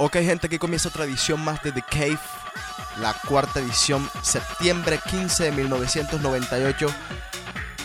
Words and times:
Ok 0.00 0.18
gente, 0.18 0.46
aquí 0.46 0.58
comienza 0.58 0.90
otra 0.90 1.06
edición 1.06 1.40
más 1.40 1.60
de 1.64 1.72
The 1.72 1.82
Cave, 1.82 2.20
la 3.00 3.14
cuarta 3.26 3.58
edición, 3.58 4.08
septiembre 4.22 5.00
15 5.10 5.42
de 5.42 5.50
1998. 5.50 6.86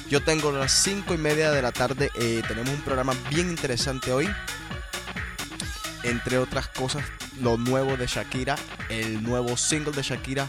Yo 0.10 0.24
tengo 0.24 0.52
las 0.52 0.72
5 0.74 1.16
y 1.16 1.18
media 1.18 1.50
de 1.50 1.64
la 1.64 1.72
tarde, 1.72 2.12
eh, 2.14 2.44
tenemos 2.48 2.70
un 2.70 2.82
programa 2.82 3.16
bien 3.32 3.50
interesante 3.50 4.12
hoy. 4.12 4.30
Entre 6.04 6.38
otras 6.38 6.68
cosas, 6.68 7.04
lo 7.42 7.58
nuevo 7.58 7.98
de 7.98 8.06
Shakira, 8.06 8.58
el 8.90 9.24
nuevo 9.24 9.58
single 9.58 9.94
de 9.94 10.04
Shakira, 10.04 10.48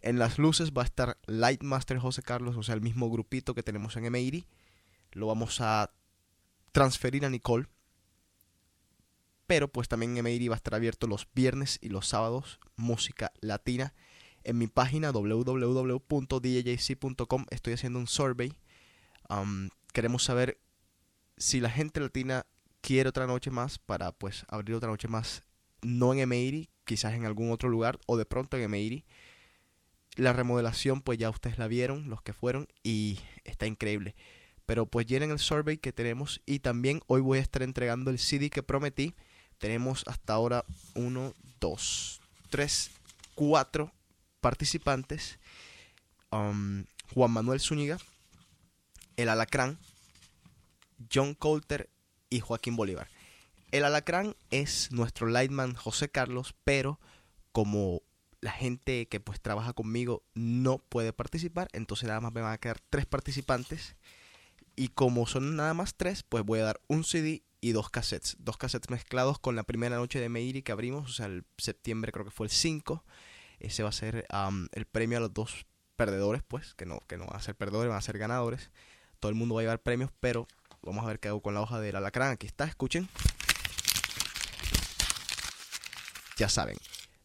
En 0.00 0.18
las 0.18 0.38
luces 0.38 0.72
va 0.72 0.82
a 0.82 0.86
estar 0.86 1.18
Lightmaster 1.26 1.98
José 1.98 2.22
Carlos, 2.22 2.56
o 2.56 2.62
sea, 2.62 2.74
el 2.74 2.80
mismo 2.80 3.10
grupito 3.10 3.54
que 3.54 3.62
tenemos 3.62 3.96
en 3.96 4.04
M80 4.04 4.46
lo 5.12 5.26
vamos 5.26 5.60
a 5.60 5.92
transferir 6.72 7.24
a 7.24 7.30
Nicole. 7.30 7.66
Pero 9.46 9.68
pues 9.68 9.88
también 9.88 10.16
Emery 10.16 10.48
va 10.48 10.54
a 10.54 10.56
estar 10.56 10.74
abierto 10.74 11.06
los 11.06 11.26
viernes 11.34 11.78
y 11.82 11.88
los 11.88 12.06
sábados, 12.06 12.60
música 12.76 13.32
latina. 13.40 13.94
En 14.44 14.58
mi 14.58 14.68
página 14.68 15.10
www.djc.com 15.10 16.06
estoy 17.50 17.72
haciendo 17.72 17.98
un 17.98 18.06
survey. 18.06 18.56
queremos 19.92 20.22
saber 20.22 20.60
si 21.36 21.60
la 21.60 21.70
gente 21.70 22.00
latina 22.00 22.46
quiere 22.80 23.08
otra 23.08 23.26
noche 23.26 23.50
más 23.50 23.78
para 23.78 24.12
pues 24.12 24.44
abrir 24.48 24.76
otra 24.76 24.88
noche 24.90 25.08
más, 25.08 25.42
no 25.82 26.12
en 26.12 26.20
Emery, 26.20 26.70
quizás 26.84 27.14
en 27.14 27.26
algún 27.26 27.50
otro 27.50 27.68
lugar 27.68 27.98
o 28.06 28.16
de 28.16 28.26
pronto 28.26 28.56
en 28.56 28.62
Emery. 28.62 29.04
La 30.16 30.32
remodelación 30.32 31.02
pues 31.02 31.18
ya 31.18 31.28
ustedes 31.30 31.58
la 31.58 31.66
vieron, 31.66 32.08
los 32.08 32.22
que 32.22 32.32
fueron, 32.32 32.68
y 32.82 33.18
está 33.44 33.66
increíble. 33.66 34.14
Pero 34.70 34.86
pues 34.86 35.04
llenen 35.04 35.32
el 35.32 35.40
survey 35.40 35.78
que 35.78 35.92
tenemos 35.92 36.42
y 36.46 36.60
también 36.60 37.00
hoy 37.08 37.20
voy 37.20 37.38
a 37.38 37.42
estar 37.42 37.64
entregando 37.64 38.08
el 38.12 38.20
CD 38.20 38.50
que 38.50 38.62
prometí. 38.62 39.16
Tenemos 39.58 40.04
hasta 40.06 40.32
ahora 40.32 40.64
1, 40.94 41.34
2, 41.58 42.20
3, 42.50 42.90
4 43.34 43.92
participantes. 44.40 45.40
Um, 46.30 46.84
Juan 47.12 47.32
Manuel 47.32 47.58
Zúñiga, 47.58 47.98
El 49.16 49.30
Alacrán, 49.30 49.76
John 51.12 51.34
Coulter 51.34 51.90
y 52.28 52.38
Joaquín 52.38 52.76
Bolívar. 52.76 53.08
El 53.72 53.84
Alacrán 53.84 54.36
es 54.52 54.92
nuestro 54.92 55.26
lightman 55.26 55.74
José 55.74 56.10
Carlos, 56.10 56.54
pero 56.62 57.00
como 57.50 58.02
la 58.40 58.52
gente 58.52 59.08
que 59.08 59.18
pues 59.18 59.40
trabaja 59.40 59.72
conmigo 59.72 60.22
no 60.34 60.78
puede 60.78 61.12
participar, 61.12 61.66
entonces 61.72 62.06
nada 62.06 62.20
más 62.20 62.32
me 62.32 62.40
van 62.40 62.52
a 62.52 62.58
quedar 62.58 62.78
tres 62.88 63.06
participantes 63.06 63.96
y 64.80 64.88
como 64.88 65.26
son 65.26 65.56
nada 65.56 65.74
más 65.74 65.94
tres, 65.94 66.22
pues 66.22 66.42
voy 66.42 66.60
a 66.60 66.64
dar 66.64 66.80
un 66.88 67.04
CD 67.04 67.42
y 67.60 67.72
dos 67.72 67.90
cassettes. 67.90 68.38
Dos 68.38 68.56
cassettes 68.56 68.88
mezclados 68.88 69.38
con 69.38 69.54
la 69.54 69.62
primera 69.62 69.96
noche 69.96 70.18
de 70.18 70.30
Meiri 70.30 70.62
que 70.62 70.72
abrimos, 70.72 71.10
o 71.10 71.12
sea, 71.12 71.26
el 71.26 71.44
septiembre 71.58 72.12
creo 72.12 72.24
que 72.24 72.30
fue 72.30 72.46
el 72.46 72.50
5. 72.50 73.04
Ese 73.58 73.82
va 73.82 73.90
a 73.90 73.92
ser 73.92 74.26
el 74.72 74.86
premio 74.86 75.18
a 75.18 75.20
los 75.20 75.34
dos 75.34 75.66
perdedores, 75.96 76.42
pues, 76.48 76.72
que 76.76 76.86
no, 76.86 77.00
que 77.08 77.18
no 77.18 77.26
van 77.26 77.36
a 77.36 77.42
ser 77.42 77.56
perdedores, 77.56 77.90
van 77.90 77.98
a 77.98 78.00
ser 78.00 78.16
ganadores. 78.16 78.70
Todo 79.18 79.28
el 79.28 79.36
mundo 79.36 79.54
va 79.54 79.60
a 79.60 79.64
llevar 79.64 79.82
premios, 79.82 80.12
pero 80.18 80.48
vamos 80.80 81.04
a 81.04 81.08
ver 81.08 81.20
qué 81.20 81.28
hago 81.28 81.42
con 81.42 81.52
la 81.52 81.60
hoja 81.60 81.78
del 81.78 81.96
alacrán. 81.96 82.32
Aquí 82.32 82.46
está, 82.46 82.64
escuchen. 82.64 83.06
Ya 86.38 86.48
saben, 86.48 86.78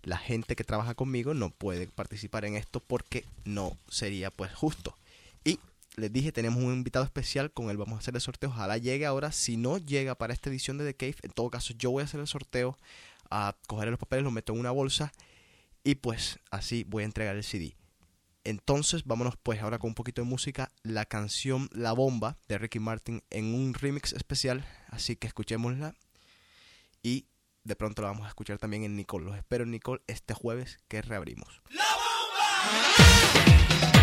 la 0.03 0.17
gente 0.17 0.57
que 0.57 0.65
trabaja 0.65 0.93
conmigo 0.93 1.33
no 1.33 1.51
puede 1.51 1.87
participar 1.87 2.43
en 2.43 2.57
esto 2.57 2.81
porque 2.81 3.23
no 3.45 3.77
sería 3.87 4.29
pues 4.29 4.53
justo. 4.53 4.97
Y 5.45 5.57
les 5.97 6.11
dije, 6.11 6.31
tenemos 6.31 6.63
un 6.63 6.73
invitado 6.73 7.05
especial, 7.05 7.51
con 7.51 7.69
él 7.69 7.77
vamos 7.77 7.95
a 7.95 7.99
hacer 7.99 8.15
el 8.15 8.21
sorteo. 8.21 8.49
Ojalá 8.49 8.77
llegue 8.77 9.05
ahora. 9.05 9.31
Si 9.31 9.57
no 9.57 9.77
llega 9.77 10.15
para 10.15 10.33
esta 10.33 10.49
edición 10.49 10.77
de 10.77 10.85
The 10.85 10.95
Cave, 10.95 11.15
en 11.23 11.31
todo 11.31 11.49
caso 11.49 11.73
yo 11.77 11.91
voy 11.91 12.01
a 12.01 12.05
hacer 12.05 12.19
el 12.19 12.27
sorteo, 12.27 12.77
a 13.29 13.55
coger 13.67 13.89
los 13.89 13.99
papeles, 13.99 14.23
los 14.23 14.33
meto 14.33 14.53
en 14.53 14.59
una 14.59 14.71
bolsa 14.71 15.11
y 15.83 15.95
pues 15.95 16.39
así 16.51 16.83
voy 16.83 17.03
a 17.03 17.05
entregar 17.05 17.35
el 17.35 17.43
CD. 17.43 17.75
Entonces 18.43 19.05
vámonos 19.05 19.35
pues 19.41 19.61
ahora 19.61 19.79
con 19.79 19.89
un 19.89 19.95
poquito 19.95 20.21
de 20.21 20.27
música, 20.27 20.71
la 20.83 21.05
canción 21.05 21.69
La 21.71 21.93
Bomba 21.93 22.37
de 22.47 22.57
Ricky 22.57 22.79
Martin 22.79 23.23
en 23.29 23.55
un 23.55 23.73
remix 23.73 24.13
especial, 24.13 24.65
así 24.89 25.15
que 25.15 25.27
escuchémosla 25.27 25.95
y 27.01 27.27
de 27.63 27.75
pronto 27.75 28.01
la 28.01 28.09
vamos 28.09 28.25
a 28.25 28.29
escuchar 28.29 28.59
también 28.59 28.83
en 28.83 28.95
Nicole. 28.95 29.25
Los 29.25 29.37
espero 29.37 29.63
en 29.63 29.71
Nicole 29.71 30.01
este 30.07 30.33
jueves 30.33 30.77
que 30.87 31.01
reabrimos. 31.01 31.61
¡La 31.69 31.85
Bomba! 31.95 33.94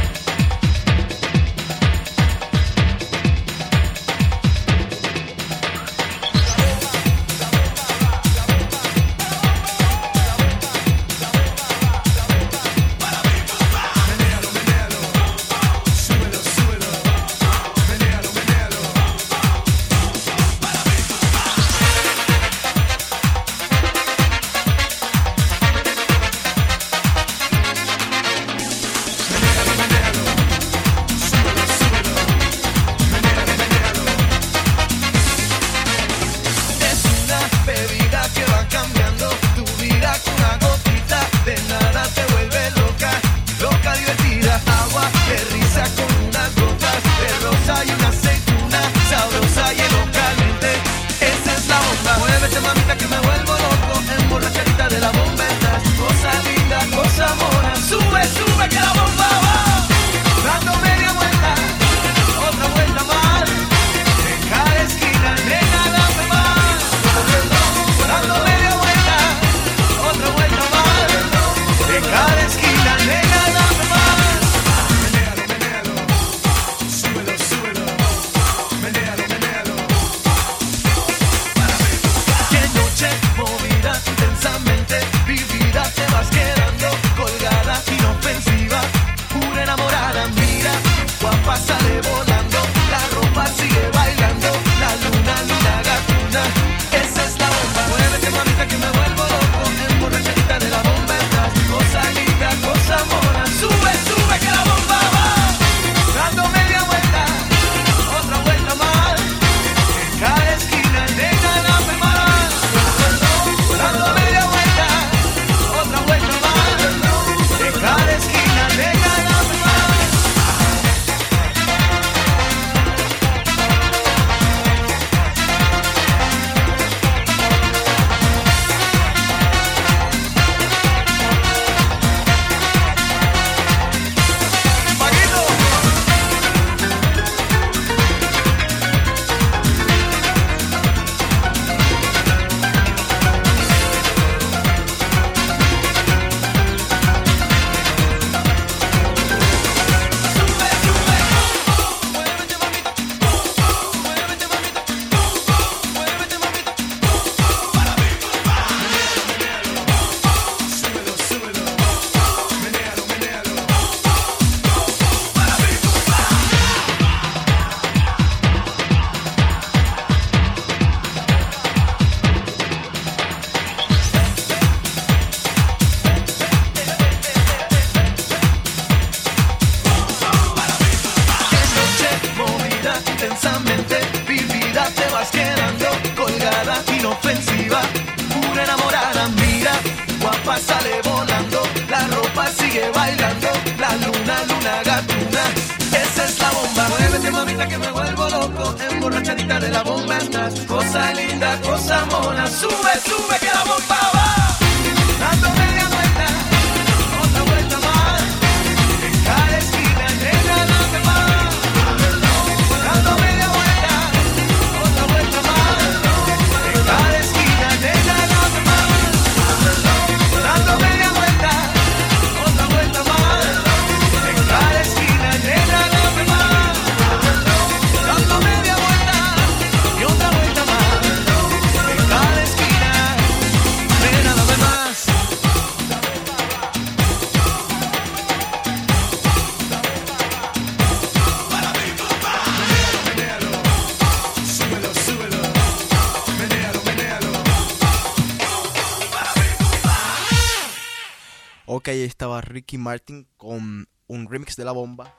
Ricky 252.52 252.78
Martin 252.78 253.26
con 253.36 253.88
un 254.06 254.30
remix 254.30 254.56
de 254.56 254.64
la 254.64 254.72
bomba. 254.72 255.14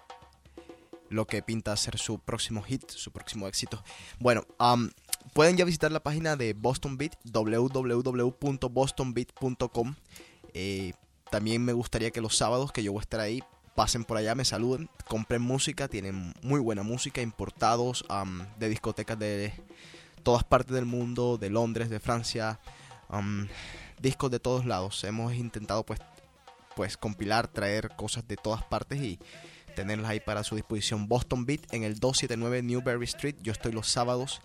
Lo 1.09 1.27
que 1.27 1.43
pinta 1.43 1.77
ser 1.77 1.99
su 1.99 2.17
próximo 2.19 2.63
hit, 2.63 2.89
su 2.89 3.11
próximo 3.11 3.47
éxito. 3.47 3.83
Bueno, 4.19 4.47
pueden 5.33 5.57
ya 5.57 5.65
visitar 5.65 5.91
la 5.91 6.01
página 6.01 6.35
de 6.35 6.53
Boston 6.53 6.97
Beat, 6.97 7.15
www.bostonbeat.com. 7.23 9.95
Eh, 10.53 10.93
también 11.29 11.63
me 11.63 11.73
gustaría 11.73 12.09
que 12.11 12.21
los 12.21 12.37
sábados 12.37 12.71
que 12.71 12.83
yo 12.83 12.93
voy 12.93 12.99
a 12.99 13.01
estar 13.01 13.19
ahí, 13.19 13.43
pasen 13.75 14.05
por 14.05 14.17
allá, 14.17 14.35
me 14.35 14.45
saluden, 14.45 14.89
compren 15.07 15.41
música, 15.41 15.87
tienen 15.87 16.33
muy 16.41 16.59
buena 16.59 16.83
música, 16.83 17.21
importados 17.21 18.05
de 18.57 18.69
discotecas 18.69 19.17
de 19.17 19.53
todas 20.23 20.43
partes 20.43 20.73
del 20.73 20.85
mundo, 20.85 21.37
de 21.37 21.49
Londres, 21.49 21.89
de 21.89 21.99
Francia, 21.99 22.59
discos 23.99 24.31
de 24.31 24.39
todos 24.39 24.65
lados. 24.65 25.03
Hemos 25.03 25.33
intentado 25.33 25.83
pues 25.83 25.99
pues 26.75 26.97
compilar, 26.97 27.47
traer 27.47 27.89
cosas 27.95 28.27
de 28.27 28.35
todas 28.35 28.63
partes 28.63 29.01
y 29.01 29.19
tenerlas 29.75 30.11
ahí 30.11 30.19
para 30.19 30.43
su 30.43 30.55
disposición. 30.55 31.07
Boston 31.07 31.45
Beat 31.45 31.73
en 31.73 31.83
el 31.83 31.99
279 31.99 32.63
Newberry 32.63 33.05
Street. 33.05 33.35
Yo 33.41 33.51
estoy 33.51 33.71
los 33.71 33.87
sábados 33.87 34.41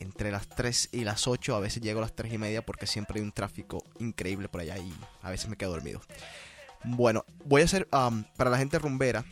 entre 0.00 0.30
las 0.30 0.48
3 0.48 0.90
y 0.92 1.04
las 1.04 1.26
8. 1.26 1.56
A 1.56 1.60
veces 1.60 1.82
llego 1.82 1.98
a 2.00 2.02
las 2.02 2.14
3 2.14 2.32
y 2.32 2.38
media 2.38 2.64
porque 2.64 2.86
siempre 2.86 3.20
hay 3.20 3.24
un 3.24 3.32
tráfico 3.32 3.84
increíble 3.98 4.48
por 4.48 4.60
allá 4.60 4.78
y 4.78 4.92
a 5.22 5.30
veces 5.30 5.48
me 5.48 5.56
quedo 5.56 5.70
dormido. 5.70 6.00
Bueno, 6.84 7.24
voy 7.44 7.62
a 7.62 7.64
hacer 7.64 7.88
um, 7.92 8.24
para 8.36 8.50
la 8.50 8.58
gente 8.58 8.78
rumbera 8.78 9.24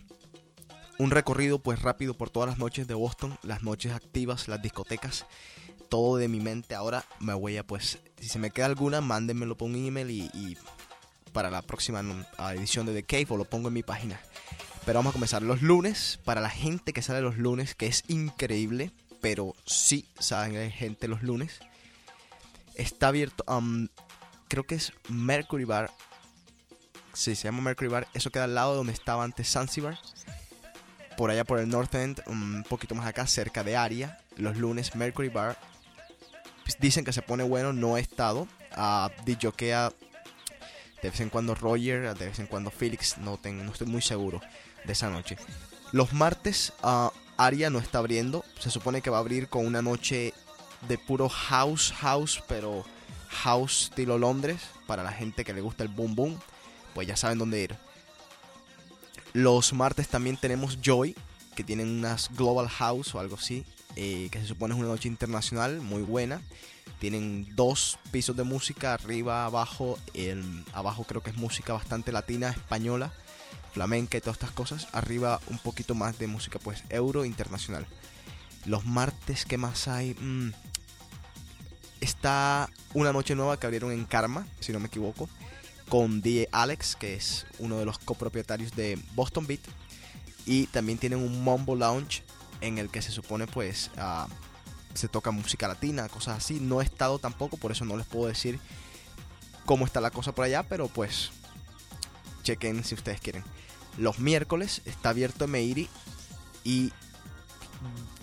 un 0.98 1.10
recorrido 1.10 1.58
pues 1.58 1.82
rápido 1.82 2.14
por 2.14 2.30
todas 2.30 2.48
las 2.48 2.58
noches 2.58 2.86
de 2.86 2.94
Boston, 2.94 3.36
las 3.42 3.62
noches 3.62 3.92
activas, 3.92 4.48
las 4.48 4.62
discotecas, 4.62 5.26
todo 5.88 6.16
de 6.16 6.28
mi 6.28 6.40
mente. 6.40 6.74
Ahora 6.74 7.04
me 7.18 7.34
voy 7.34 7.56
a 7.56 7.66
pues, 7.66 7.98
si 8.18 8.28
se 8.28 8.38
me 8.38 8.50
queda 8.50 8.66
alguna, 8.66 9.00
mándenmelo 9.00 9.56
por 9.56 9.68
un 9.68 9.76
email 9.76 10.10
y, 10.10 10.30
y 10.32 10.56
para 11.32 11.50
la 11.50 11.62
próxima 11.62 12.02
edición 12.54 12.86
de 12.86 12.94
The 12.94 13.04
Cave 13.04 13.26
o 13.30 13.36
lo 13.36 13.44
pongo 13.44 13.68
en 13.68 13.74
mi 13.74 13.82
página. 13.82 14.20
Pero 14.84 14.98
vamos 14.98 15.10
a 15.10 15.14
comenzar 15.14 15.42
los 15.42 15.62
lunes. 15.62 16.18
Para 16.24 16.40
la 16.40 16.50
gente 16.50 16.92
que 16.92 17.02
sale 17.02 17.20
los 17.20 17.38
lunes, 17.38 17.74
que 17.74 17.86
es 17.86 18.04
increíble, 18.08 18.90
pero 19.20 19.54
sí 19.64 20.06
sale 20.18 20.70
gente 20.70 21.08
los 21.08 21.22
lunes. 21.22 21.60
Está 22.74 23.08
abierto, 23.08 23.44
um, 23.46 23.88
creo 24.48 24.64
que 24.64 24.74
es 24.74 24.92
Mercury 25.08 25.64
Bar. 25.64 25.90
Sí, 27.12 27.34
se 27.36 27.44
llama 27.44 27.60
Mercury 27.60 27.88
Bar. 27.88 28.08
Eso 28.14 28.30
queda 28.30 28.44
al 28.44 28.54
lado 28.54 28.72
de 28.72 28.76
donde 28.78 28.92
estaba 28.92 29.24
antes 29.24 29.50
Zanzibar. 29.50 29.98
Por 31.16 31.30
allá 31.30 31.44
por 31.44 31.58
el 31.58 31.68
North 31.68 31.94
End, 31.94 32.22
un 32.26 32.64
poquito 32.68 32.94
más 32.94 33.06
acá, 33.06 33.26
cerca 33.26 33.62
de 33.62 33.76
Aria. 33.76 34.18
Los 34.36 34.56
lunes, 34.56 34.96
Mercury 34.96 35.28
Bar. 35.28 35.58
Pues 36.64 36.78
dicen 36.80 37.04
que 37.04 37.12
se 37.12 37.22
pone 37.22 37.44
bueno, 37.44 37.72
no 37.72 37.96
he 37.96 38.00
estado. 38.00 38.48
Uh, 38.76 39.10
de 41.02 41.10
vez 41.10 41.20
en 41.20 41.30
cuando 41.30 41.54
Roger, 41.54 42.14
de 42.16 42.26
vez 42.28 42.38
en 42.38 42.46
cuando 42.46 42.70
Felix, 42.70 43.18
no, 43.18 43.36
ten- 43.38 43.64
no 43.64 43.72
estoy 43.72 43.86
muy 43.88 44.02
seguro 44.02 44.40
de 44.84 44.92
esa 44.92 45.10
noche. 45.10 45.36
Los 45.92 46.12
martes, 46.12 46.72
ah, 46.82 47.12
Aria 47.36 47.70
no 47.70 47.78
está 47.78 47.98
abriendo. 47.98 48.44
Se 48.60 48.70
supone 48.70 49.02
que 49.02 49.10
va 49.10 49.16
a 49.18 49.20
abrir 49.20 49.48
con 49.48 49.66
una 49.66 49.82
noche 49.82 50.32
de 50.88 50.98
puro 50.98 51.28
house, 51.28 51.92
house, 51.98 52.42
pero 52.48 52.84
house 53.28 53.84
estilo 53.90 54.18
Londres. 54.18 54.60
Para 54.86 55.02
la 55.02 55.12
gente 55.12 55.44
que 55.44 55.52
le 55.54 55.60
gusta 55.60 55.82
el 55.82 55.88
boom 55.88 56.14
boom, 56.14 56.38
pues 56.94 57.06
ya 57.08 57.16
saben 57.16 57.38
dónde 57.38 57.62
ir. 57.62 57.76
Los 59.32 59.72
martes 59.72 60.08
también 60.08 60.36
tenemos 60.36 60.78
Joy, 60.82 61.16
que 61.54 61.64
tienen 61.64 61.88
unas 61.88 62.28
Global 62.34 62.68
House 62.68 63.14
o 63.14 63.20
algo 63.20 63.36
así, 63.36 63.64
eh, 63.96 64.28
que 64.30 64.40
se 64.40 64.46
supone 64.46 64.74
es 64.74 64.80
una 64.80 64.88
noche 64.88 65.08
internacional 65.08 65.80
muy 65.80 66.02
buena. 66.02 66.40
Tienen 66.98 67.54
dos 67.56 67.98
pisos 68.10 68.36
de 68.36 68.44
música, 68.44 68.94
arriba, 68.94 69.44
abajo. 69.44 69.98
El, 70.14 70.64
abajo 70.72 71.04
creo 71.04 71.22
que 71.22 71.30
es 71.30 71.36
música 71.36 71.72
bastante 71.72 72.12
latina, 72.12 72.50
española, 72.50 73.12
flamenca 73.72 74.18
y 74.18 74.20
todas 74.20 74.36
estas 74.36 74.52
cosas. 74.52 74.88
Arriba 74.92 75.40
un 75.48 75.58
poquito 75.58 75.94
más 75.94 76.18
de 76.18 76.28
música 76.28 76.58
pues 76.58 76.84
euro 76.90 77.24
internacional. 77.24 77.86
Los 78.66 78.84
martes, 78.84 79.44
¿qué 79.44 79.58
más 79.58 79.88
hay? 79.88 80.14
Mm, 80.14 80.52
está 82.00 82.70
una 82.94 83.12
noche 83.12 83.34
nueva 83.34 83.58
que 83.58 83.66
abrieron 83.66 83.92
en 83.92 84.04
Karma, 84.04 84.46
si 84.60 84.72
no 84.72 84.78
me 84.78 84.86
equivoco, 84.86 85.28
con 85.88 86.22
DJ 86.22 86.48
Alex, 86.52 86.96
que 86.96 87.14
es 87.14 87.46
uno 87.58 87.78
de 87.78 87.84
los 87.84 87.98
copropietarios 87.98 88.72
de 88.76 88.98
Boston 89.14 89.46
Beat. 89.46 89.60
Y 90.46 90.66
también 90.66 90.98
tienen 90.98 91.20
un 91.20 91.42
Mombo 91.42 91.76
Lounge 91.76 92.22
en 92.60 92.78
el 92.78 92.90
que 92.90 93.02
se 93.02 93.10
supone 93.10 93.46
pues 93.46 93.90
se 94.94 95.08
toca 95.08 95.30
música 95.30 95.68
latina, 95.68 96.08
cosas 96.08 96.38
así. 96.38 96.60
No 96.60 96.80
he 96.80 96.84
estado 96.84 97.18
tampoco, 97.18 97.56
por 97.56 97.72
eso 97.72 97.84
no 97.84 97.96
les 97.96 98.06
puedo 98.06 98.28
decir 98.28 98.58
cómo 99.64 99.84
está 99.86 100.00
la 100.00 100.10
cosa 100.10 100.32
por 100.32 100.44
allá, 100.44 100.62
pero 100.64 100.88
pues 100.88 101.30
chequen 102.42 102.84
si 102.84 102.94
ustedes 102.94 103.20
quieren. 103.20 103.44
Los 103.98 104.18
miércoles 104.18 104.82
está 104.84 105.10
abierto 105.10 105.46
Meiri 105.46 105.88
y 106.64 106.92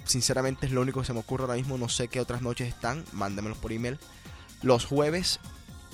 sinceramente 0.05 0.65
es 0.65 0.71
lo 0.71 0.81
único 0.81 0.99
que 0.99 1.05
se 1.05 1.13
me 1.13 1.19
ocurre 1.19 1.43
ahora 1.43 1.55
mismo. 1.55 1.77
No 1.77 1.89
sé 1.89 2.07
qué 2.07 2.19
otras 2.19 2.41
noches 2.41 2.67
están, 2.67 3.05
mándamelos 3.11 3.57
por 3.57 3.71
email. 3.71 3.99
Los 4.61 4.85
jueves 4.85 5.39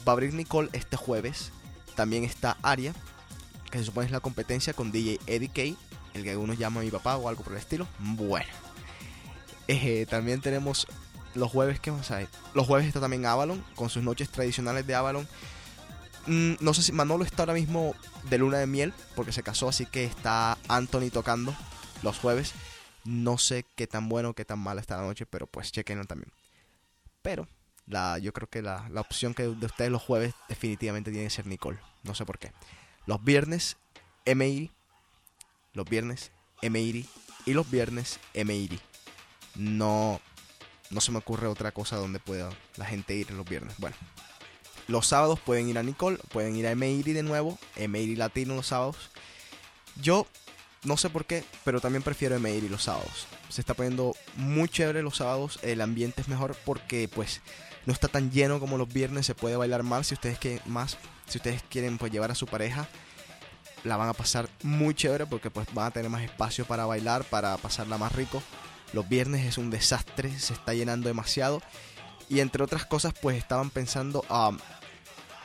va 0.07 0.11
a 0.11 0.13
abrir 0.13 0.33
Nicole 0.33 0.69
este 0.73 0.97
jueves. 0.97 1.51
También 1.95 2.23
está 2.23 2.57
Aria, 2.61 2.93
que 3.71 3.77
se 3.77 3.85
supone 3.85 4.07
es 4.07 4.11
la 4.11 4.19
competencia 4.19 4.73
con 4.73 4.91
DJ 4.91 5.19
Eddie 5.27 5.49
K, 5.49 5.79
el 6.13 6.23
que 6.23 6.31
algunos 6.31 6.57
llaman 6.57 6.83
mi 6.83 6.91
papá 6.91 7.17
o 7.17 7.29
algo 7.29 7.43
por 7.43 7.53
el 7.53 7.59
estilo. 7.59 7.87
Bueno. 7.99 8.64
Eh, 9.67 10.05
también 10.09 10.41
tenemos 10.41 10.87
los 11.33 11.51
jueves, 11.51 11.79
¿qué? 11.79 11.91
Los 12.53 12.67
jueves 12.67 12.87
está 12.87 12.99
también 12.99 13.25
Avalon, 13.25 13.63
con 13.75 13.89
sus 13.89 14.03
noches 14.03 14.29
tradicionales 14.29 14.85
de 14.87 14.95
Avalon. 14.95 15.27
Mm, 16.27 16.53
no 16.59 16.73
sé 16.73 16.81
si 16.81 16.91
Manolo 16.91 17.23
está 17.23 17.43
ahora 17.43 17.53
mismo 17.53 17.95
de 18.29 18.37
luna 18.37 18.57
de 18.57 18.67
miel, 18.67 18.93
porque 19.15 19.31
se 19.31 19.43
casó, 19.43 19.69
así 19.69 19.85
que 19.85 20.05
está 20.05 20.57
Anthony 20.67 21.09
tocando 21.11 21.55
los 22.03 22.17
jueves. 22.17 22.53
No 23.03 23.37
sé 23.37 23.65
qué 23.75 23.85
tan 23.85 24.09
bueno 24.09 24.33
qué 24.33 24.45
tan 24.45 24.59
mal 24.59 24.79
está 24.79 24.97
la 24.97 25.03
noche, 25.03 25.25
pero 25.25 25.45
pues 25.45 25.71
chequenlo 25.71 26.05
también. 26.05 26.31
Pero 27.21 27.47
yo 28.21 28.33
creo 28.33 28.49
que 28.49 28.61
la, 28.61 28.87
la 28.89 29.01
opción 29.01 29.33
que 29.33 29.43
de 29.43 29.65
ustedes 29.65 29.91
los 29.91 30.01
jueves 30.01 30.33
definitivamente 30.49 31.11
tiene 31.11 31.27
que 31.27 31.33
ser 31.33 31.45
Nicole. 31.45 31.79
No 32.03 32.15
sé 32.15 32.25
por 32.25 32.39
qué. 32.39 32.51
Los 33.05 33.23
viernes, 33.23 33.77
MIRI. 34.25 34.71
Los 35.73 35.87
viernes, 35.87 36.31
MIRI. 36.63 37.07
Y 37.45 37.53
los 37.53 37.69
viernes, 37.69 38.19
MIRI. 38.33 38.79
No, 39.55 40.19
no 40.89 41.01
se 41.01 41.11
me 41.11 41.17
ocurre 41.17 41.47
otra 41.47 41.71
cosa 41.71 41.97
donde 41.97 42.19
pueda 42.19 42.49
la 42.77 42.85
gente 42.85 43.15
ir 43.15 43.31
los 43.31 43.47
viernes. 43.47 43.75
Bueno, 43.77 43.95
los 44.87 45.07
sábados 45.07 45.39
pueden 45.39 45.67
ir 45.67 45.77
a 45.77 45.83
Nicole, 45.83 46.17
pueden 46.31 46.55
ir 46.55 46.67
a 46.67 46.75
MIRI 46.75 47.13
de 47.13 47.23
nuevo. 47.23 47.57
MIRI 47.77 48.15
Latino 48.15 48.55
los 48.55 48.67
sábados. 48.67 49.09
Yo 50.01 50.27
no 50.83 50.97
sé 50.97 51.09
por 51.09 51.25
qué, 51.25 51.43
pero 51.63 51.81
también 51.81 52.03
prefiero 52.03 52.39
MIRI 52.39 52.69
los 52.69 52.83
sábados. 52.83 53.27
Se 53.49 53.61
está 53.61 53.73
poniendo 53.73 54.15
muy 54.35 54.69
chévere 54.69 55.01
los 55.01 55.17
sábados. 55.17 55.59
El 55.63 55.81
ambiente 55.81 56.21
es 56.21 56.27
mejor 56.27 56.55
porque 56.65 57.07
pues 57.07 57.41
no 57.85 57.93
está 57.93 58.07
tan 58.07 58.31
lleno 58.31 58.59
como 58.59 58.77
los 58.77 58.91
viernes. 58.91 59.25
Se 59.25 59.35
puede 59.35 59.55
bailar 59.55 59.83
más 59.83 60.07
si 60.07 60.13
ustedes 60.13 60.37
quieren 60.37 60.61
más. 60.65 60.97
Si 61.27 61.39
ustedes 61.39 61.63
quieren 61.63 61.97
pues 61.97 62.11
llevar 62.11 62.29
a 62.29 62.35
su 62.35 62.45
pareja, 62.45 62.87
la 63.83 63.97
van 63.97 64.09
a 64.09 64.13
pasar 64.13 64.47
muy 64.61 64.93
chévere 64.93 65.25
porque 65.25 65.49
pues 65.49 65.67
van 65.73 65.87
a 65.87 65.91
tener 65.91 66.09
más 66.11 66.21
espacio 66.21 66.65
para 66.65 66.85
bailar, 66.85 67.23
para 67.23 67.57
pasarla 67.57 67.97
más 67.97 68.11
rico. 68.11 68.43
Los 68.95 69.09
viernes 69.09 69.45
es 69.45 69.57
un 69.57 69.69
desastre, 69.69 70.39
se 70.39 70.53
está 70.53 70.73
llenando 70.73 71.09
demasiado. 71.09 71.61
Y 72.29 72.39
entre 72.39 72.63
otras 72.63 72.85
cosas, 72.85 73.13
pues 73.21 73.37
estaban 73.37 73.69
pensando 73.69 74.23
um, 74.29 74.57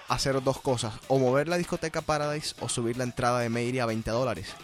hacer 0.07 0.41
dos 0.41 0.61
cosas, 0.61 0.95
o 1.09 1.19
mover 1.19 1.49
la 1.49 1.59
discoteca 1.59 2.01
Paradise 2.01 2.55
o 2.61 2.69
subir 2.69 2.97
la 2.97 3.03
entrada 3.03 3.41
de 3.41 3.49
Meiry 3.49 3.81
a 3.81 3.87
20 3.87 4.09
dólares. 4.13 4.55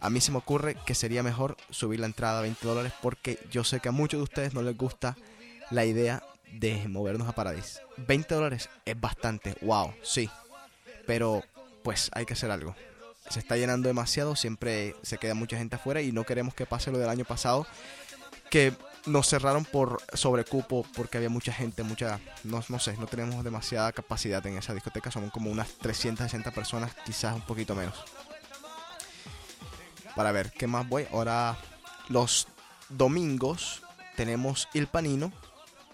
A 0.00 0.08
mí 0.08 0.20
se 0.20 0.30
me 0.30 0.38
ocurre 0.38 0.76
que 0.86 0.94
sería 0.94 1.24
mejor 1.24 1.56
subir 1.70 1.98
la 1.98 2.06
entrada 2.06 2.38
a 2.38 2.42
20 2.42 2.64
dólares 2.64 2.92
porque 3.02 3.40
yo 3.50 3.64
sé 3.64 3.80
que 3.80 3.88
a 3.88 3.92
muchos 3.92 4.20
de 4.20 4.24
ustedes 4.24 4.54
no 4.54 4.62
les 4.62 4.76
gusta 4.76 5.16
la 5.70 5.84
idea 5.84 6.22
de 6.52 6.86
movernos 6.86 7.28
a 7.28 7.32
Paradise. 7.32 7.80
20 7.96 8.36
dólares 8.36 8.68
es 8.84 9.00
bastante, 9.00 9.56
wow, 9.62 9.94
sí. 10.04 10.30
Pero 11.08 11.42
pues 11.82 12.08
hay 12.14 12.24
que 12.24 12.34
hacer 12.34 12.52
algo. 12.52 12.76
Se 13.30 13.40
está 13.40 13.56
llenando 13.56 13.88
demasiado, 13.88 14.36
siempre 14.36 14.94
se 15.02 15.18
queda 15.18 15.34
mucha 15.34 15.56
gente 15.56 15.76
afuera 15.76 16.02
y 16.02 16.12
no 16.12 16.24
queremos 16.24 16.54
que 16.54 16.66
pase 16.66 16.92
lo 16.92 16.98
del 16.98 17.08
año 17.08 17.24
pasado, 17.24 17.66
que 18.52 18.74
nos 19.06 19.28
cerraron 19.28 19.64
por 19.64 20.02
sobrecupo 20.12 20.84
porque 20.94 21.16
había 21.16 21.30
mucha 21.30 21.54
gente, 21.54 21.82
mucha, 21.82 22.20
no, 22.44 22.62
no 22.68 22.78
sé, 22.78 22.98
no 22.98 23.06
tenemos 23.06 23.42
demasiada 23.42 23.92
capacidad 23.92 24.46
en 24.46 24.58
esa 24.58 24.74
discoteca, 24.74 25.10
son 25.10 25.30
como 25.30 25.50
unas 25.50 25.72
360 25.78 26.50
personas, 26.50 26.94
quizás 27.06 27.34
un 27.34 27.40
poquito 27.40 27.74
menos. 27.74 27.94
Para 30.14 30.32
ver, 30.32 30.52
¿qué 30.52 30.66
más 30.66 30.86
voy? 30.86 31.06
Ahora, 31.12 31.56
los 32.10 32.46
domingos 32.90 33.82
tenemos 34.16 34.68
Il 34.74 34.86
Panino, 34.86 35.32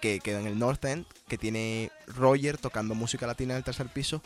que 0.00 0.18
queda 0.18 0.40
en 0.40 0.48
el 0.48 0.58
North 0.58 0.84
End, 0.84 1.06
que 1.28 1.38
tiene 1.38 1.92
Roger 2.08 2.58
tocando 2.58 2.96
música 2.96 3.28
latina 3.28 3.54
en 3.54 3.58
el 3.58 3.64
tercer 3.64 3.86
piso. 3.88 4.20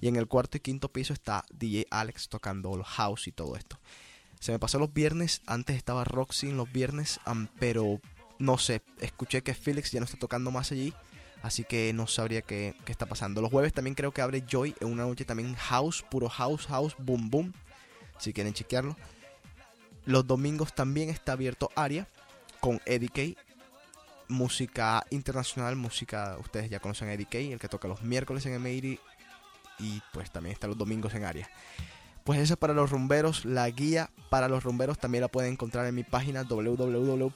Y 0.00 0.06
en 0.06 0.14
el 0.14 0.28
cuarto 0.28 0.56
y 0.56 0.60
quinto 0.60 0.88
piso 0.88 1.12
está 1.12 1.44
DJ 1.52 1.86
Alex 1.90 2.28
tocando 2.28 2.80
house 2.84 3.26
y 3.26 3.32
todo 3.32 3.56
esto. 3.56 3.78
Se 4.42 4.50
me 4.50 4.58
pasó 4.58 4.80
los 4.80 4.92
viernes, 4.92 5.40
antes 5.46 5.76
estaba 5.76 6.02
Roxy 6.02 6.48
en 6.48 6.56
los 6.56 6.72
viernes, 6.72 7.20
pero 7.60 8.00
no 8.40 8.58
sé, 8.58 8.82
escuché 8.98 9.44
que 9.44 9.54
Felix 9.54 9.92
ya 9.92 10.00
no 10.00 10.04
está 10.04 10.18
tocando 10.18 10.50
más 10.50 10.72
allí, 10.72 10.92
así 11.44 11.62
que 11.62 11.92
no 11.92 12.08
sabría 12.08 12.42
qué, 12.42 12.74
qué, 12.84 12.90
está 12.90 13.06
pasando. 13.06 13.40
Los 13.40 13.52
jueves 13.52 13.72
también 13.72 13.94
creo 13.94 14.10
que 14.10 14.20
abre 14.20 14.42
Joy 14.44 14.74
en 14.80 14.88
una 14.88 15.04
noche 15.04 15.24
también 15.24 15.54
house, 15.54 16.02
puro 16.02 16.28
house, 16.28 16.66
house, 16.66 16.96
boom, 16.98 17.30
boom, 17.30 17.54
si 18.18 18.32
quieren 18.32 18.52
chequearlo. 18.52 18.96
Los 20.06 20.26
domingos 20.26 20.74
también 20.74 21.08
está 21.08 21.34
abierto 21.34 21.70
Aria 21.76 22.08
con 22.58 22.80
Eddie 22.84 23.34
K. 23.34 23.40
Música 24.26 25.06
internacional, 25.10 25.76
música, 25.76 26.36
ustedes 26.40 26.68
ya 26.68 26.80
conocen 26.80 27.06
a 27.10 27.12
Eddie 27.12 27.26
K, 27.26 27.38
el 27.38 27.60
que 27.60 27.68
toca 27.68 27.86
los 27.86 28.02
miércoles 28.02 28.44
en 28.46 28.60
M80 28.60 28.98
y 29.78 30.02
pues 30.12 30.32
también 30.32 30.52
está 30.52 30.66
los 30.66 30.76
domingos 30.76 31.14
en 31.14 31.26
Aria. 31.26 31.48
Pues 32.24 32.38
esa 32.38 32.54
es 32.54 32.58
para 32.58 32.72
los 32.74 32.90
rumberos, 32.90 33.44
la 33.44 33.68
guía 33.70 34.10
para 34.30 34.48
los 34.48 34.62
rumberos 34.64 34.98
también 34.98 35.22
la 35.22 35.28
pueden 35.28 35.52
encontrar 35.52 35.86
en 35.86 35.94
mi 35.94 36.04
página 36.04 36.44
www.djc.com. 36.44 37.32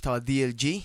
estaba 0.00 0.20
DLG. 0.20 0.82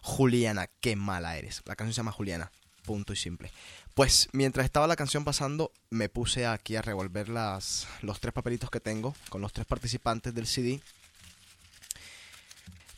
Juliana, 0.00 0.68
qué 0.80 0.96
mala 0.96 1.36
eres. 1.36 1.62
La 1.66 1.76
canción 1.76 1.92
se 1.92 1.98
llama 1.98 2.12
Juliana. 2.12 2.50
Punto 2.84 3.12
y 3.12 3.16
simple. 3.16 3.50
Pues 3.94 4.28
mientras 4.32 4.64
estaba 4.64 4.86
la 4.86 4.96
canción 4.96 5.24
pasando, 5.24 5.70
me 5.90 6.08
puse 6.08 6.46
aquí 6.46 6.76
a 6.76 6.82
revolver 6.82 7.28
las, 7.28 7.86
los 8.02 8.20
tres 8.20 8.34
papelitos 8.34 8.70
que 8.70 8.80
tengo 8.80 9.14
con 9.28 9.40
los 9.40 9.52
tres 9.52 9.66
participantes 9.66 10.34
del 10.34 10.46
CD. 10.46 10.80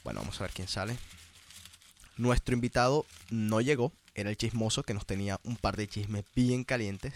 Bueno, 0.05 0.21
vamos 0.21 0.41
a 0.41 0.45
ver 0.45 0.53
quién 0.53 0.69
sale. 0.69 0.97
Nuestro 2.17 2.55
invitado 2.55 3.05
no 3.31 3.61
llegó, 3.61 3.93
era 4.15 4.31
el 4.31 4.37
chismoso 4.37 4.85
que 4.85 4.95
nos 4.95 5.05
tenía 5.05 5.39
un 5.43 5.57
par 5.57 5.77
de 5.77 5.89
chismes 5.89 6.25
bien 6.35 6.65
calientes, 6.65 7.13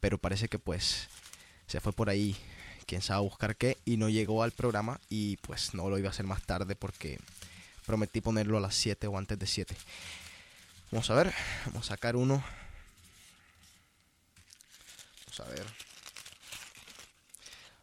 pero 0.00 0.18
parece 0.18 0.48
que 0.48 0.58
pues 0.58 1.08
se 1.66 1.80
fue 1.80 1.92
por 1.92 2.08
ahí, 2.08 2.36
quién 2.86 3.02
sabe 3.02 3.22
buscar 3.22 3.56
qué, 3.56 3.76
y 3.84 3.98
no 3.98 4.08
llegó 4.08 4.42
al 4.42 4.52
programa 4.52 5.00
y 5.08 5.36
pues 5.38 5.74
no 5.74 5.90
lo 5.90 5.98
iba 5.98 6.08
a 6.08 6.12
hacer 6.12 6.26
más 6.26 6.42
tarde 6.42 6.76
porque 6.76 7.18
prometí 7.86 8.20
ponerlo 8.20 8.58
a 8.58 8.60
las 8.60 8.74
7 8.74 9.06
o 9.06 9.18
antes 9.18 9.38
de 9.38 9.46
7. 9.46 9.76
Vamos 10.90 11.10
a 11.10 11.14
ver, 11.14 11.32
vamos 11.66 11.86
a 11.86 11.94
sacar 11.94 12.16
uno 12.16 12.42
a 15.40 15.44
ver. 15.48 15.64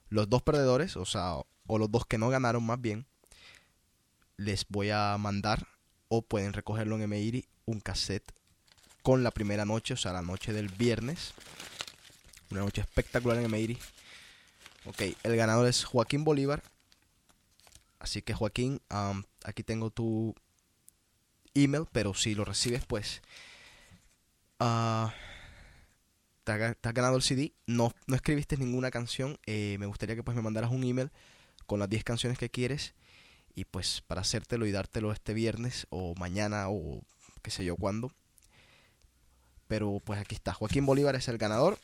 Los 0.09 0.29
dos 0.29 0.41
perdedores, 0.41 0.97
o 0.97 1.05
sea, 1.05 1.35
o 1.67 1.77
los 1.77 1.91
dos 1.91 2.05
que 2.05 2.17
no 2.17 2.29
ganaron 2.29 2.63
más 2.63 2.79
bien, 2.81 3.05
les 4.37 4.65
voy 4.69 4.89
a 4.89 5.17
mandar 5.17 5.67
o 6.07 6.21
pueden 6.21 6.53
recogerlo 6.53 6.95
en 6.95 7.03
Emeiri 7.03 7.45
un 7.65 7.79
cassette 7.79 8.31
con 9.03 9.23
la 9.23 9.31
primera 9.31 9.65
noche, 9.65 9.93
o 9.93 9.97
sea, 9.97 10.13
la 10.13 10.21
noche 10.21 10.53
del 10.53 10.69
viernes. 10.69 11.33
Una 12.49 12.61
noche 12.61 12.81
espectacular 12.81 13.37
en 13.37 13.45
Emeiri. 13.45 13.77
Ok, 14.85 15.01
el 15.23 15.35
ganador 15.35 15.67
es 15.67 15.83
Joaquín 15.83 16.23
Bolívar. 16.23 16.63
Así 17.99 18.21
que 18.21 18.33
Joaquín, 18.33 18.81
aquí 19.43 19.63
tengo 19.63 19.91
tu 19.91 20.33
email, 21.53 21.85
pero 21.91 22.13
si 22.13 22.35
lo 22.35 22.45
recibes, 22.45 22.85
pues... 22.85 23.21
Uh, 24.59 25.07
te 26.43 26.51
has, 26.51 26.93
ganado 26.93 27.15
el 27.15 27.21
CD, 27.21 27.53
no, 27.65 27.93
no 28.07 28.15
escribiste 28.15 28.57
ninguna 28.57 28.91
canción, 28.91 29.37
eh, 29.45 29.77
me 29.79 29.85
gustaría 29.85 30.15
que 30.15 30.23
pues 30.23 30.35
me 30.35 30.41
mandaras 30.41 30.71
un 30.71 30.83
email 30.83 31.11
con 31.65 31.79
las 31.79 31.89
10 31.89 32.03
canciones 32.03 32.37
que 32.39 32.49
quieres 32.49 32.93
y 33.53 33.65
pues 33.65 34.01
para 34.07 34.21
hacértelo 34.21 34.65
y 34.65 34.71
dártelo 34.71 35.11
este 35.11 35.33
viernes 35.33 35.85
o 35.89 36.15
mañana 36.15 36.69
o 36.69 37.01
qué 37.41 37.51
sé 37.51 37.63
yo 37.63 37.75
cuándo. 37.75 38.11
Pero 39.67 40.01
pues 40.03 40.19
aquí 40.19 40.35
está, 40.35 40.53
Joaquín 40.53 40.85
Bolívar 40.85 41.15
es 41.15 41.27
el 41.27 41.37
ganador. 41.37 41.77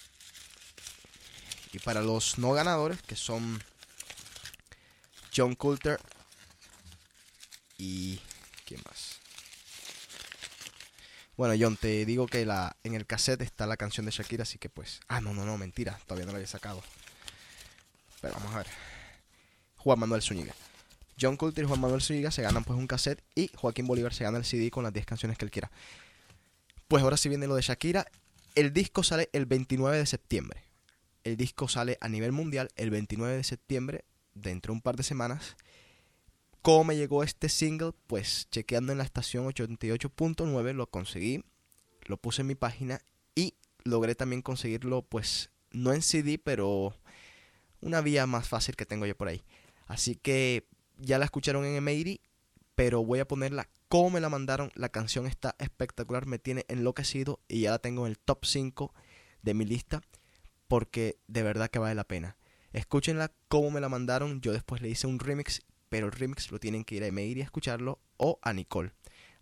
Y 1.71 1.79
para 1.79 2.01
los 2.01 2.39
no 2.39 2.53
ganadores, 2.53 3.01
que 3.03 3.15
son 3.15 3.61
John 5.35 5.55
Coulter 5.55 5.99
y... 7.77 8.19
¿Quién 8.65 8.81
más? 8.85 9.19
Bueno, 11.37 11.53
John, 11.59 11.77
te 11.77 12.05
digo 12.05 12.27
que 12.27 12.45
la, 12.45 12.77
en 12.83 12.95
el 12.95 13.05
cassette 13.05 13.41
está 13.41 13.67
la 13.67 13.77
canción 13.77 14.05
de 14.05 14.11
Shakira, 14.11 14.43
así 14.43 14.57
que 14.57 14.69
pues... 14.69 15.01
Ah, 15.07 15.21
no, 15.21 15.33
no, 15.33 15.45
no, 15.45 15.57
mentira, 15.57 15.99
todavía 16.05 16.25
no 16.25 16.31
la 16.31 16.37
había 16.37 16.47
sacado. 16.47 16.81
Pero 18.21 18.33
vamos 18.35 18.53
a 18.53 18.59
ver. 18.59 18.67
Juan 19.77 19.99
Manuel 19.99 20.21
Zúñiga. 20.21 20.55
John 21.19 21.37
Coulter 21.37 21.65
y 21.65 21.67
Juan 21.67 21.79
Manuel 21.79 22.01
Zúñiga 22.01 22.31
se 22.31 22.41
ganan 22.41 22.63
pues 22.63 22.79
un 22.79 22.87
cassette 22.87 23.23
y 23.35 23.51
Joaquín 23.55 23.87
Bolívar 23.87 24.13
se 24.13 24.23
gana 24.23 24.37
el 24.37 24.45
CD 24.45 24.71
con 24.71 24.83
las 24.83 24.93
10 24.93 25.05
canciones 25.05 25.37
que 25.37 25.45
él 25.45 25.51
quiera. 25.51 25.69
Pues 26.87 27.03
ahora 27.03 27.17
sí 27.17 27.29
viene 27.29 27.47
lo 27.47 27.55
de 27.55 27.61
Shakira. 27.61 28.05
El 28.55 28.73
disco 28.73 29.03
sale 29.03 29.29
el 29.33 29.45
29 29.45 29.97
de 29.97 30.05
septiembre. 30.05 30.63
El 31.23 31.37
disco 31.37 31.67
sale 31.67 31.97
a 32.01 32.09
nivel 32.09 32.31
mundial 32.31 32.69
el 32.75 32.89
29 32.89 33.35
de 33.35 33.43
septiembre, 33.43 34.05
dentro 34.35 34.71
de 34.71 34.75
un 34.75 34.81
par 34.81 34.95
de 34.95 35.03
semanas. 35.03 35.55
¿Cómo 36.61 36.83
me 36.83 36.97
llegó 36.97 37.23
este 37.23 37.49
single? 37.49 37.93
Pues 38.07 38.47
chequeando 38.51 38.91
en 38.91 38.99
la 38.99 39.03
estación 39.03 39.45
88.9 39.45 40.73
lo 40.73 40.87
conseguí, 40.87 41.43
lo 42.05 42.17
puse 42.17 42.41
en 42.41 42.47
mi 42.47 42.55
página 42.55 43.01
y 43.33 43.55
logré 43.83 44.15
también 44.15 44.41
conseguirlo 44.41 45.01
pues 45.01 45.49
no 45.71 45.93
en 45.93 46.01
CD, 46.01 46.39
pero 46.39 46.95
una 47.81 48.01
vía 48.01 48.25
más 48.25 48.47
fácil 48.47 48.75
que 48.75 48.85
tengo 48.85 49.05
yo 49.05 49.15
por 49.15 49.27
ahí. 49.27 49.43
Así 49.87 50.15
que 50.15 50.67
ya 50.97 51.19
la 51.19 51.25
escucharon 51.25 51.65
en 51.65 51.75
Emery, 51.75 52.21
pero 52.75 53.03
voy 53.03 53.19
a 53.19 53.27
ponerla 53.27 53.69
como 53.87 54.11
me 54.11 54.21
la 54.21 54.29
mandaron. 54.29 54.71
La 54.75 54.89
canción 54.89 55.27
está 55.27 55.55
espectacular, 55.59 56.25
me 56.25 56.39
tiene 56.39 56.65
enloquecido 56.67 57.39
y 57.47 57.61
ya 57.61 57.71
la 57.71 57.79
tengo 57.79 58.05
en 58.05 58.11
el 58.11 58.19
top 58.19 58.45
5 58.45 58.93
de 59.41 59.53
mi 59.53 59.65
lista 59.65 60.01
porque 60.67 61.17
de 61.27 61.43
verdad 61.43 61.69
que 61.69 61.79
vale 61.79 61.95
la 61.95 62.03
pena. 62.03 62.37
Escúchenla 62.75 63.31
como 63.47 63.71
me 63.71 63.81
la 63.81 63.89
mandaron, 63.89 64.41
yo 64.41 64.53
después 64.53 64.81
le 64.81 64.89
hice 64.89 65.07
un 65.07 65.19
remix 65.19 65.61
pero 65.95 66.07
el 66.07 66.11
remix 66.11 66.51
lo 66.51 66.59
tienen 66.59 66.83
que 66.83 66.95
ir 66.95 67.05
a 67.05 67.11
Meir 67.11 67.37
y 67.37 67.41
a 67.41 67.45
escucharlo 67.45 67.99
o 68.17 68.37
a 68.41 68.51
Nicole. 68.51 68.91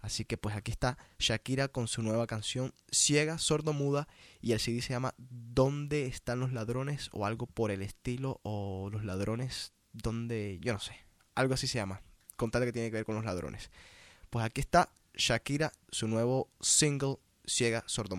Así 0.01 0.23
que 0.23 0.37
pues 0.37 0.55
aquí 0.55 0.71
está 0.71 0.99
Shakira 1.17 1.67
con 1.67 1.87
su 1.87 2.03
nueva 2.03 2.27
canción 2.27 2.75
Ciega, 2.91 3.39
Sordo 3.39 3.73
Muda 3.73 4.07
y 4.39 4.51
el 4.51 4.59
CD 4.59 4.81
se 4.81 4.93
llama 4.93 5.15
¿Dónde 5.17 6.05
están 6.05 6.39
los 6.39 6.53
ladrones? 6.53 7.09
o 7.11 7.25
algo 7.25 7.47
por 7.47 7.71
el 7.71 7.81
estilo 7.81 8.39
o 8.43 8.89
los 8.91 9.03
ladrones 9.03 9.73
donde 9.93 10.59
yo 10.61 10.73
no 10.73 10.79
sé, 10.79 10.95
algo 11.33 11.55
así 11.55 11.65
se 11.65 11.79
llama, 11.79 12.03
contarle 12.35 12.67
que 12.67 12.73
tiene 12.73 12.89
que 12.91 12.97
ver 12.97 13.05
con 13.05 13.15
los 13.15 13.25
ladrones. 13.25 13.71
Pues 14.29 14.45
aquí 14.45 14.61
está 14.61 14.89
Shakira, 15.15 15.71
su 15.89 16.07
nuevo 16.07 16.49
single 16.61 17.17
Ciega, 17.47 17.83
Sordo 17.87 18.15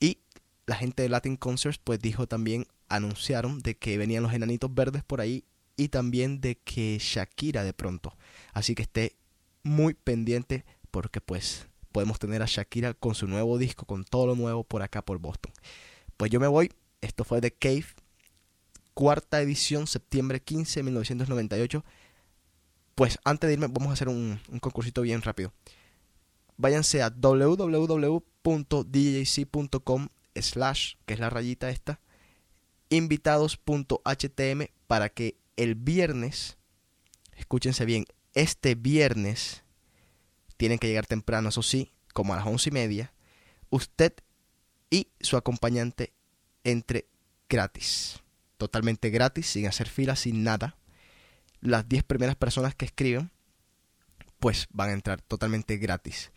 Y 0.00 0.18
la 0.66 0.76
gente 0.76 1.02
de 1.02 1.08
Latin 1.08 1.36
Concerts 1.36 1.78
pues 1.78 2.00
dijo 2.00 2.26
también, 2.26 2.66
anunciaron 2.88 3.60
de 3.60 3.76
que 3.76 3.98
venían 3.98 4.22
los 4.22 4.32
enanitos 4.32 4.74
verdes 4.74 5.04
por 5.04 5.20
ahí 5.20 5.44
y 5.76 5.88
también 5.88 6.40
de 6.40 6.56
que 6.56 6.98
Shakira 6.98 7.62
de 7.62 7.72
pronto. 7.72 8.16
Así 8.52 8.74
que 8.74 8.82
esté 8.82 9.16
muy 9.62 9.94
pendiente 9.94 10.64
porque 10.90 11.20
pues 11.20 11.68
podemos 11.92 12.18
tener 12.18 12.42
a 12.42 12.46
Shakira 12.46 12.94
con 12.94 13.14
su 13.14 13.26
nuevo 13.26 13.58
disco, 13.58 13.84
con 13.86 14.04
todo 14.04 14.26
lo 14.26 14.34
nuevo 14.34 14.64
por 14.64 14.82
acá 14.82 15.02
por 15.02 15.18
Boston. 15.18 15.52
Pues 16.16 16.30
yo 16.30 16.40
me 16.40 16.46
voy, 16.46 16.72
esto 17.00 17.24
fue 17.24 17.40
The 17.40 17.50
Cave, 17.52 17.86
cuarta 18.94 19.40
edición, 19.40 19.86
septiembre 19.86 20.40
15 20.40 20.80
de 20.80 20.84
1998. 20.84 21.84
Pues 22.94 23.18
antes 23.24 23.46
de 23.46 23.54
irme, 23.54 23.68
vamos 23.68 23.90
a 23.90 23.92
hacer 23.92 24.08
un, 24.08 24.40
concursito 24.60 25.02
bien 25.02 25.22
rápido. 25.22 25.52
Váyanse 26.56 27.02
a 27.02 27.10
www.djc.com 27.10 27.68
slash, 30.34 30.94
que 31.06 31.14
es 31.14 31.20
la 31.20 31.30
rayita 31.30 31.70
esta, 31.70 32.00
invitados.htm 32.90 34.66
para 34.88 35.10
que 35.10 35.36
el 35.56 35.76
viernes, 35.76 36.58
escúchense 37.36 37.84
bien, 37.84 38.04
este 38.34 38.74
viernes 38.74 39.62
tienen 40.58 40.78
que 40.78 40.88
llegar 40.88 41.06
temprano, 41.06 41.48
eso 41.48 41.62
sí, 41.62 41.92
como 42.12 42.34
a 42.34 42.36
las 42.36 42.46
once 42.46 42.68
y 42.68 42.72
media, 42.72 43.14
usted 43.70 44.12
y 44.90 45.08
su 45.20 45.38
acompañante 45.38 46.12
entre 46.64 47.06
gratis 47.48 48.20
totalmente 48.58 49.08
gratis, 49.08 49.46
sin 49.46 49.66
hacer 49.66 49.88
fila, 49.88 50.14
sin 50.16 50.42
nada. 50.42 50.76
Las 51.60 51.88
10 51.88 52.02
primeras 52.04 52.36
personas 52.36 52.74
que 52.74 52.84
escriben, 52.84 53.30
pues 54.38 54.66
van 54.70 54.90
a 54.90 54.92
entrar 54.92 55.22
totalmente 55.22 55.78
gratis 55.78 56.30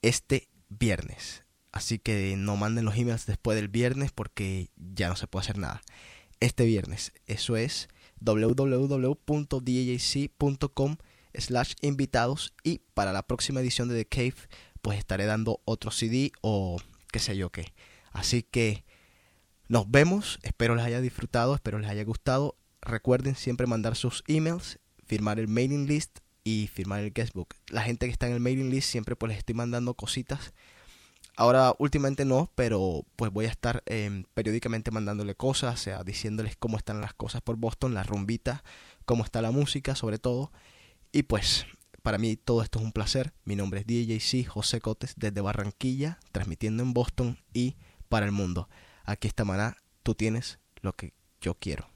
este 0.00 0.48
viernes. 0.70 1.44
Así 1.70 1.98
que 1.98 2.34
no 2.38 2.56
manden 2.56 2.86
los 2.86 2.96
emails 2.96 3.26
después 3.26 3.56
del 3.56 3.68
viernes 3.68 4.10
porque 4.12 4.70
ya 4.76 5.10
no 5.10 5.16
se 5.16 5.26
puede 5.26 5.42
hacer 5.42 5.58
nada. 5.58 5.82
Este 6.40 6.64
viernes, 6.64 7.12
eso 7.26 7.56
es 7.56 7.88
www.djc.com 8.20 8.86
slash 11.34 11.74
invitados 11.80 12.54
y 12.62 12.80
para 12.94 13.12
la 13.12 13.22
próxima 13.22 13.60
edición 13.60 13.88
de 13.88 14.04
The 14.04 14.08
Cave 14.08 14.48
pues 14.82 14.98
estaré 14.98 15.26
dando 15.26 15.60
otro 15.64 15.90
CD 15.90 16.32
o 16.40 16.78
qué 17.12 17.18
sé 17.18 17.36
yo 17.36 17.50
qué. 17.50 17.72
Así 18.12 18.42
que 18.42 18.84
nos 19.68 19.90
vemos, 19.90 20.38
espero 20.42 20.74
les 20.74 20.84
haya 20.84 21.00
disfrutado, 21.00 21.54
espero 21.54 21.78
les 21.78 21.90
haya 21.90 22.04
gustado. 22.04 22.56
Recuerden 22.80 23.34
siempre 23.34 23.66
mandar 23.66 23.96
sus 23.96 24.24
emails, 24.26 24.78
firmar 25.04 25.38
el 25.38 25.48
mailing 25.48 25.86
list 25.86 26.20
y 26.44 26.68
firmar 26.72 27.00
el 27.00 27.12
guestbook. 27.12 27.54
La 27.68 27.82
gente 27.82 28.06
que 28.06 28.12
está 28.12 28.26
en 28.26 28.34
el 28.34 28.40
mailing 28.40 28.70
list 28.70 28.88
siempre 28.88 29.16
pues 29.16 29.28
les 29.30 29.38
estoy 29.38 29.54
mandando 29.54 29.94
cositas. 29.94 30.52
Ahora 31.36 31.74
últimamente 31.78 32.24
no, 32.24 32.50
pero 32.54 33.04
pues 33.14 33.30
voy 33.30 33.44
a 33.44 33.50
estar 33.50 33.82
em, 33.86 34.24
periódicamente 34.34 34.90
mandándole 34.90 35.34
cosas, 35.34 35.74
o 35.74 35.76
sea, 35.76 36.02
diciéndoles 36.02 36.56
cómo 36.56 36.76
están 36.76 37.00
las 37.00 37.14
cosas 37.14 37.42
por 37.42 37.56
Boston, 37.56 37.94
la 37.94 38.02
rumbita, 38.02 38.64
cómo 39.04 39.22
está 39.22 39.42
la 39.42 39.50
música 39.50 39.94
sobre 39.94 40.18
todo. 40.18 40.50
Y 41.12 41.24
pues 41.24 41.66
para 42.02 42.18
mí 42.18 42.36
todo 42.36 42.62
esto 42.62 42.78
es 42.78 42.84
un 42.84 42.92
placer. 42.92 43.32
Mi 43.44 43.56
nombre 43.56 43.80
es 43.80 43.86
DJC 43.86 44.46
José 44.46 44.80
Cotes 44.80 45.14
desde 45.16 45.40
Barranquilla, 45.40 46.18
transmitiendo 46.32 46.82
en 46.82 46.92
Boston 46.94 47.38
y 47.52 47.76
para 48.08 48.26
el 48.26 48.32
mundo 48.32 48.68
aquí 49.08 49.26
está 49.26 49.44
Maná, 49.44 49.76
tú 50.02 50.14
tienes 50.14 50.58
lo 50.82 50.92
que 50.92 51.14
yo 51.40 51.54
quiero. 51.54 51.88